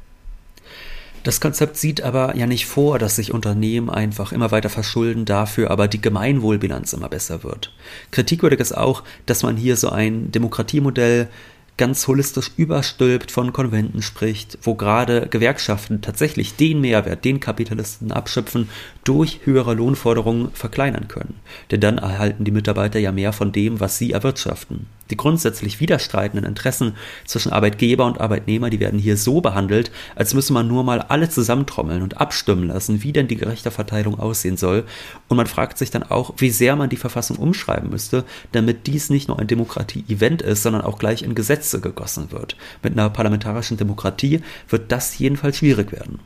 [1.28, 5.70] Das Konzept sieht aber ja nicht vor, dass sich Unternehmen einfach immer weiter verschulden, dafür
[5.70, 7.70] aber die Gemeinwohlbilanz immer besser wird.
[8.12, 11.28] Kritikwürdig ist auch, dass man hier so ein Demokratiemodell
[11.76, 18.70] ganz holistisch überstülpt von Konventen spricht, wo gerade Gewerkschaften tatsächlich den Mehrwert, den Kapitalisten abschöpfen,
[19.04, 21.34] durch höhere Lohnforderungen verkleinern können.
[21.70, 24.86] Denn dann erhalten die Mitarbeiter ja mehr von dem, was sie erwirtschaften.
[25.10, 26.94] Die grundsätzlich widerstreitenden Interessen
[27.24, 31.30] zwischen Arbeitgeber und Arbeitnehmer, die werden hier so behandelt, als müsse man nur mal alle
[31.30, 34.84] zusammentrommeln und abstimmen lassen, wie denn die gerechte Verteilung aussehen soll.
[35.28, 39.10] Und man fragt sich dann auch, wie sehr man die Verfassung umschreiben müsste, damit dies
[39.10, 42.56] nicht nur ein Demokratie-Event ist, sondern auch gleich in Gesetze gegossen wird.
[42.82, 46.18] Mit einer parlamentarischen Demokratie wird das jedenfalls schwierig werden.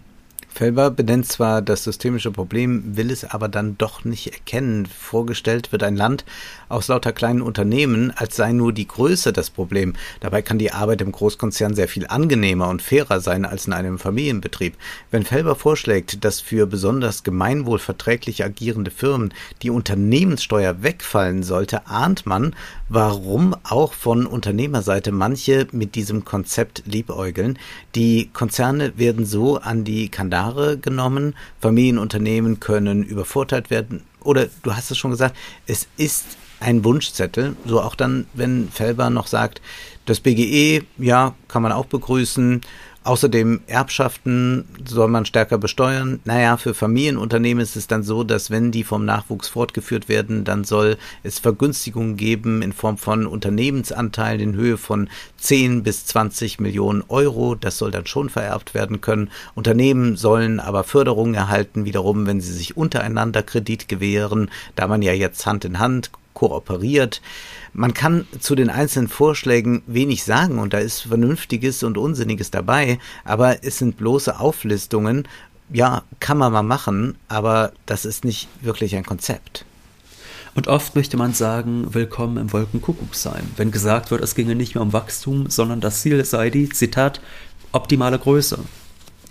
[0.55, 4.85] Felber benennt zwar das systemische Problem, will es aber dann doch nicht erkennen.
[4.85, 6.27] Vorgestellt wird ein Land
[6.73, 9.93] aus lauter kleinen Unternehmen, als sei nur die Größe das Problem.
[10.21, 13.99] Dabei kann die Arbeit im Großkonzern sehr viel angenehmer und fairer sein als in einem
[13.99, 14.75] Familienbetrieb.
[15.11, 22.57] Wenn Felber vorschlägt, dass für besonders gemeinwohlverträglich agierende Firmen die Unternehmenssteuer wegfallen sollte, ahnt man,
[22.89, 27.59] warum auch von Unternehmerseite manche mit diesem Konzept liebäugeln.
[27.95, 31.35] Die Konzerne werden so an die Kandare genommen.
[31.61, 34.03] Familienunternehmen können übervorteilt werden.
[34.25, 37.57] Oder du hast es schon gesagt, es ist ein Wunschzettel.
[37.67, 39.61] So auch dann, wenn Felber noch sagt,
[40.07, 42.61] das BGE, ja, kann man auch begrüßen.
[43.05, 46.21] Außerdem Erbschaften soll man stärker besteuern.
[46.25, 50.63] Naja, für Familienunternehmen ist es dann so, dass wenn die vom Nachwuchs fortgeführt werden, dann
[50.63, 57.03] soll es Vergünstigungen geben in Form von Unternehmensanteilen in Höhe von 10 bis 20 Millionen
[57.09, 57.57] Euro.
[57.57, 59.31] Das soll dann schon vererbt werden können.
[59.57, 65.13] Unternehmen sollen aber Förderungen erhalten, wiederum, wenn sie sich untereinander Kredit gewähren, da man ja
[65.13, 67.21] jetzt Hand in Hand kooperiert.
[67.73, 72.99] Man kann zu den einzelnen Vorschlägen wenig sagen und da ist Vernünftiges und Unsinniges dabei,
[73.25, 75.27] aber es sind bloße Auflistungen.
[75.73, 79.65] Ja, kann man mal machen, aber das ist nicht wirklich ein Konzept.
[80.55, 84.83] Und oft möchte man sagen, willkommen im Wolkenkuckucksheim, wenn gesagt wird, es ginge nicht mehr
[84.83, 87.23] um Wachstum, sondern das Ziel sei die, Zitat,
[87.73, 88.59] optimale Größe.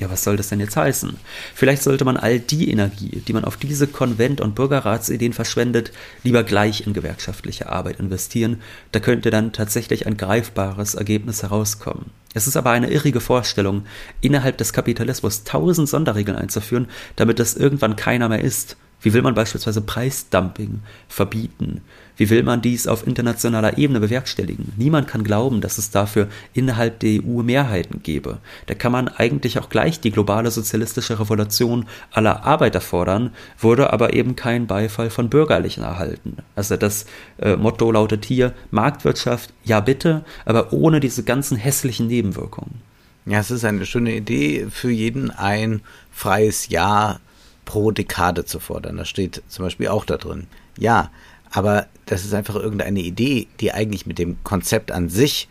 [0.01, 1.15] Ja, was soll das denn jetzt heißen?
[1.53, 5.91] Vielleicht sollte man all die Energie, die man auf diese Konvent- und Bürgerratsideen verschwendet,
[6.23, 8.61] lieber gleich in gewerkschaftliche Arbeit investieren.
[8.91, 12.09] Da könnte dann tatsächlich ein greifbares Ergebnis herauskommen.
[12.33, 13.85] Es ist aber eine irrige Vorstellung,
[14.21, 19.33] innerhalb des Kapitalismus tausend Sonderregeln einzuführen, damit das irgendwann keiner mehr ist wie will man
[19.33, 21.81] beispielsweise Preisdumping verbieten?
[22.17, 24.73] Wie will man dies auf internationaler Ebene bewerkstelligen?
[24.77, 28.37] Niemand kann glauben, dass es dafür innerhalb der EU Mehrheiten gäbe.
[28.67, 34.13] Da kann man eigentlich auch gleich die globale sozialistische Revolution aller Arbeiter fordern, wurde aber
[34.13, 36.37] eben kein Beifall von Bürgerlichen erhalten.
[36.55, 37.05] Also das
[37.39, 42.81] äh, Motto lautet hier Marktwirtschaft, ja bitte, aber ohne diese ganzen hässlichen Nebenwirkungen.
[43.25, 47.19] Ja, es ist eine schöne Idee, für jeden ein freies Ja
[47.65, 48.97] pro Dekade zu fordern.
[48.97, 50.47] Das steht zum Beispiel auch da drin.
[50.77, 51.11] Ja,
[51.51, 55.49] aber das ist einfach irgendeine Idee, die eigentlich mit dem Konzept an sich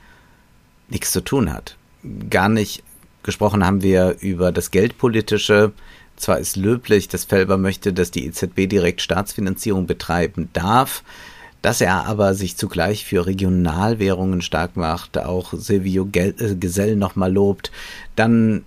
[0.89, 1.77] nichts zu tun hat.
[2.31, 2.83] Gar nicht
[3.23, 5.73] gesprochen haben wir über das Geldpolitische.
[6.17, 11.03] Zwar ist löblich, dass Felber möchte, dass die EZB direkt Staatsfinanzierung betreiben darf,
[11.63, 17.71] dass er aber sich zugleich für Regionalwährungen stark macht, auch Silvio äh, Gesell nochmal lobt,
[18.17, 18.65] dann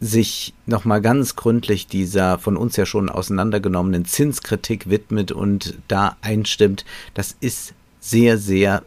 [0.00, 6.84] sich nochmal ganz gründlich dieser von uns ja schon auseinandergenommenen Zinskritik widmet und da einstimmt,
[7.14, 8.82] das ist sehr, sehr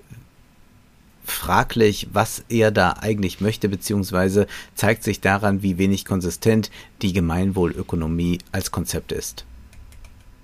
[1.24, 8.40] fraglich, was er da eigentlich möchte, beziehungsweise zeigt sich daran, wie wenig konsistent die Gemeinwohlökonomie
[8.52, 9.46] als Konzept ist.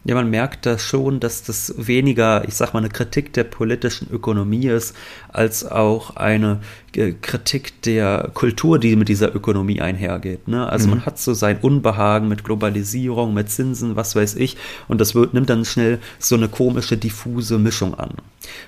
[0.08, 4.08] Ja, man merkt da schon, dass das weniger, ich sag mal, eine Kritik der politischen
[4.12, 4.96] Ökonomie ist,
[5.30, 6.62] als auch eine
[6.96, 10.48] äh, Kritik der Kultur, die mit dieser Ökonomie einhergeht.
[10.48, 10.70] Ne?
[10.70, 10.98] Also mhm.
[10.98, 15.34] man hat so sein Unbehagen mit Globalisierung, mit Zinsen, was weiß ich, und das wird,
[15.34, 18.12] nimmt dann schnell so eine komische, diffuse Mischung an.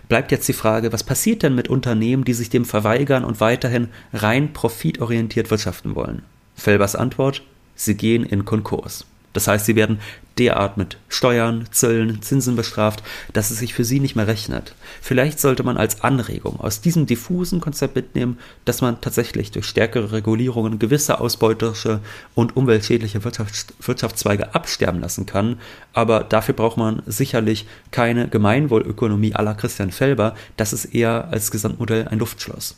[0.10, 3.90] Bleibt jetzt die Frage, was passiert denn mit Unternehmen, die sich dem verweigern und weiterhin
[4.12, 6.24] rein profitorientiert wirtschaften wollen?
[6.56, 7.44] Felbers Antwort,
[7.76, 9.06] sie gehen in Konkurs.
[9.38, 10.00] Das heißt, sie werden
[10.40, 14.74] derart mit Steuern, Zöllen, Zinsen bestraft, dass es sich für sie nicht mehr rechnet.
[15.00, 20.12] Vielleicht sollte man als Anregung aus diesem diffusen Konzept mitnehmen, dass man tatsächlich durch stärkere
[20.12, 22.00] Regulierungen gewisse ausbeuterische
[22.34, 25.60] und umweltschädliche Wirtschafts Wirtschaftszweige absterben lassen kann,
[25.94, 31.52] aber dafür braucht man sicherlich keine Gemeinwohlökonomie à la Christian Felber, das ist eher als
[31.52, 32.76] Gesamtmodell ein Luftschloss.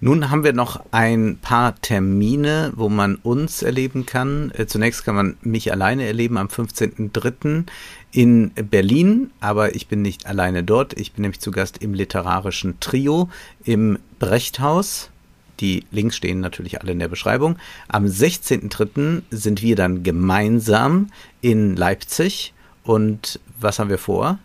[0.00, 4.52] Nun haben wir noch ein paar Termine, wo man uns erleben kann.
[4.54, 7.64] Äh, zunächst kann man mich alleine erleben am 15.03.
[8.12, 10.96] in Berlin, aber ich bin nicht alleine dort.
[10.96, 13.28] Ich bin nämlich zu Gast im literarischen Trio
[13.64, 15.10] im Brechthaus.
[15.58, 17.56] Die Links stehen natürlich alle in der Beschreibung.
[17.88, 19.22] Am 16.03.
[19.32, 21.08] sind wir dann gemeinsam
[21.40, 22.54] in Leipzig.
[22.84, 24.38] Und was haben wir vor?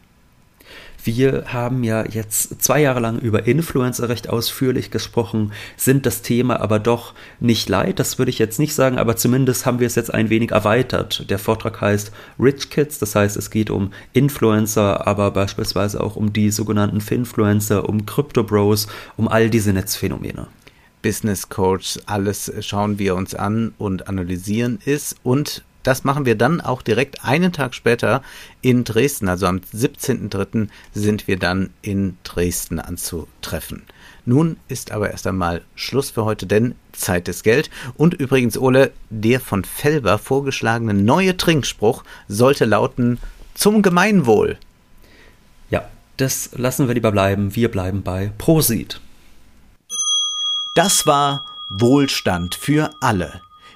[1.06, 6.62] Wir haben ja jetzt zwei Jahre lang über Influencer recht ausführlich gesprochen, sind das Thema
[6.62, 9.96] aber doch nicht leid, das würde ich jetzt nicht sagen, aber zumindest haben wir es
[9.96, 11.30] jetzt ein wenig erweitert.
[11.30, 16.32] Der Vortrag heißt Rich Kids, das heißt, es geht um Influencer, aber beispielsweise auch um
[16.32, 18.88] die sogenannten Finfluencer, um Crypto Bros,
[19.18, 20.48] um all diese Netzphänomene.
[21.02, 26.62] Business Coach, alles schauen wir uns an und analysieren es und das machen wir dann
[26.62, 28.24] auch direkt einen Tag später
[28.62, 29.28] in Dresden.
[29.28, 30.70] Also am 17.03.
[30.94, 33.84] sind wir dann in Dresden anzutreffen.
[34.26, 37.70] Nun ist aber erst einmal Schluss für heute, denn Zeit ist Geld.
[37.96, 43.20] Und übrigens, Ole, der von Felber vorgeschlagene neue Trinkspruch sollte lauten
[43.54, 44.58] zum Gemeinwohl.
[45.70, 47.56] Ja, das lassen wir lieber bleiben.
[47.56, 49.02] Wir bleiben bei Prosit.
[50.76, 53.42] Das war Wohlstand für alle